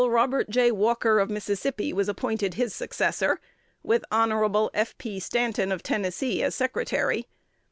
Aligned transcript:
Robert 0.03 0.49
J. 0.49 0.71
Walker 0.71 1.19
of 1.19 1.29
Mississippi 1.29 1.93
was 1.93 2.09
appointed 2.09 2.55
his 2.55 2.73
successor, 2.73 3.39
with 3.83 4.03
Hon. 4.11 4.67
F. 4.73 4.97
P. 4.97 5.19
Stanton 5.19 5.71
of 5.71 5.83
Tennessee 5.83 6.41
as 6.41 6.55
secretary. 6.55 7.27